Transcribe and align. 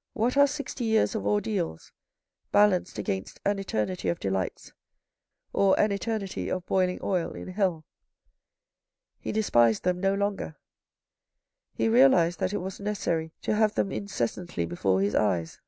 "What 0.12 0.36
are 0.36 0.48
sixty 0.48 0.82
years 0.82 1.14
of 1.14 1.24
ordeals 1.24 1.92
balanced 2.50 2.98
against 2.98 3.38
an 3.44 3.60
eternity 3.60 4.08
of 4.08 4.18
delights 4.18 4.72
or 5.52 5.78
any 5.78 5.94
eternity 5.94 6.48
of 6.50 6.66
boiling 6.66 6.98
oil 7.00 7.30
in 7.30 7.46
hell?" 7.46 7.84
He 9.20 9.30
despised 9.30 9.84
them 9.84 10.00
no 10.00 10.14
longer. 10.14 10.56
He 11.74 11.88
realised 11.88 12.40
that 12.40 12.52
it 12.52 12.58
was 12.58 12.80
necessary 12.80 13.30
to 13.42 13.54
have 13.54 13.76
them 13.76 13.92
incessantly 13.92 14.66
before 14.66 15.00
his 15.00 15.14
eyes. 15.14 15.60